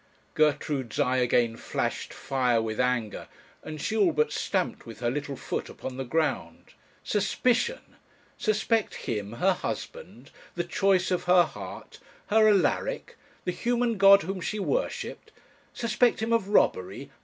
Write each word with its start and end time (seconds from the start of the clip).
Gertrude's 0.33 0.99
eye 0.99 1.17
again 1.17 1.55
flashed 1.55 2.11
fire 2.11 2.59
with 2.59 2.79
anger; 2.79 3.27
and 3.61 3.79
she 3.79 3.95
all 3.95 4.11
but 4.11 4.31
stamped 4.31 4.83
with 4.87 4.99
her 4.99 5.11
little 5.11 5.35
foot 5.35 5.69
upon 5.69 5.97
the 5.97 6.03
ground. 6.03 6.73
Suspicion! 7.03 7.97
suspect 8.35 8.95
him, 8.95 9.33
her 9.33 9.53
husband, 9.53 10.31
the 10.55 10.63
choice 10.63 11.11
of 11.11 11.25
her 11.25 11.43
heart, 11.43 11.99
her 12.31 12.49
Alaric, 12.49 13.15
the 13.45 13.51
human 13.51 13.99
god 13.99 14.23
whom 14.23 14.41
she 14.41 14.57
worshipped! 14.57 15.31
suspect 15.71 16.19
him 16.19 16.33
of 16.33 16.47
robbery! 16.49 17.11